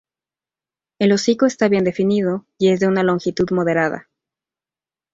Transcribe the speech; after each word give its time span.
El 0.97 1.11
hocico 1.13 1.45
está 1.45 1.67
bien 1.69 1.83
definido 1.83 2.47
y 2.57 2.69
es 2.69 2.79
de 2.79 2.87
una 2.87 3.03
longitud 3.03 3.51
moderada. 3.51 4.09